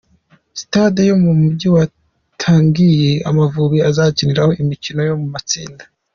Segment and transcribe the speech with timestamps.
[0.61, 1.83] Stade yo mu mugi wa
[2.41, 5.83] Tangier Amavubi azakiniraho imikino yo mu matsinda.